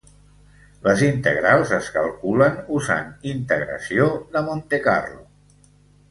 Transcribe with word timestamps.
Les 0.85 1.01
integrals 1.07 1.73
es 1.75 1.89
calculen 1.97 2.57
usant 2.77 3.11
integració 3.33 4.07
de 4.37 4.43
Montecarlo. 4.47 5.21